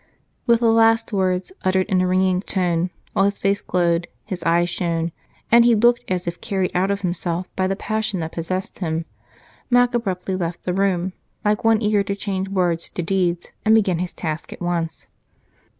With 0.47 0.61
the 0.61 0.71
last 0.71 1.13
words, 1.13 1.51
uttered 1.63 1.85
in 1.85 2.01
a 2.01 2.07
ringing 2.07 2.41
voice 2.41 2.89
while 3.13 3.25
his 3.25 3.37
face 3.37 3.61
glowed, 3.61 4.07
his 4.25 4.41
eyes 4.43 4.67
shone, 4.67 5.11
and 5.51 5.63
he 5.63 5.75
looked 5.75 6.09
as 6.09 6.25
if 6.25 6.41
carried 6.41 6.71
out 6.73 6.89
of 6.89 7.01
himself 7.01 7.45
by 7.55 7.67
the 7.67 7.75
passion 7.75 8.19
that 8.21 8.31
possessed 8.31 8.79
him, 8.79 9.05
Mac 9.69 9.93
abruptly 9.93 10.35
left 10.35 10.63
the 10.63 10.73
room, 10.73 11.13
like 11.45 11.63
one 11.63 11.83
eager 11.83 12.01
to 12.01 12.15
change 12.15 12.49
words 12.49 12.89
to 12.89 13.03
deeds 13.03 13.51
and 13.63 13.75
begin 13.75 13.99
his 13.99 14.11
task 14.11 14.51
at 14.51 14.59
once. 14.59 15.05